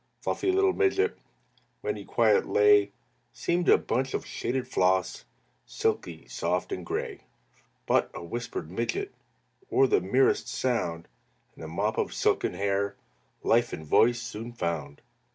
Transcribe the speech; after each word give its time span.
Fluffy 0.19 0.51
little 0.51 0.73
Midget, 0.73 1.15
When 1.81 1.95
he 1.95 2.05
quiet 2.05 2.47
lay 2.47 2.91
Seemed 3.33 3.69
a 3.69 3.77
bunch 3.77 4.15
of 4.15 4.25
shaded 4.25 4.67
floss, 4.67 5.25
Silky, 5.67 6.27
soft, 6.27 6.71
and 6.71 6.83
gray. 6.83 7.19
But 7.85 8.09
a 8.15 8.23
whispered 8.23 8.71
"Midget," 8.71 9.13
Or 9.69 9.85
the 9.85 10.01
merest 10.01 10.47
sound, 10.47 11.07
And 11.53 11.63
the 11.63 11.67
mop 11.67 11.99
of 11.99 12.15
silken 12.15 12.55
hair 12.55 12.95
Life 13.43 13.73
and 13.73 13.85
voice 13.85 14.19
soon 14.19 14.53
found. 14.53 15.03